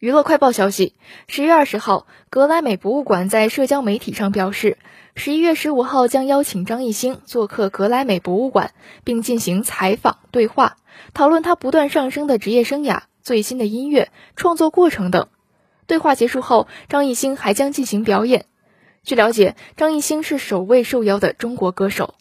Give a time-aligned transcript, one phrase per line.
[0.00, 0.94] 娱乐快报消息
[1.26, 4.78] 十月二十号格莱美博物馆在社交媒体上表示
[5.16, 10.76] 十一月十五号将邀请张艺兴做客格莱美博物馆并进行采访对话
[11.14, 15.26] 讨论他不断上升的职业生涯最新的音乐创作过程等。
[15.88, 18.46] 对话结束后张艺兴还将进行表演。
[19.02, 22.14] 据了解张艺兴是首位受邀的中国歌手。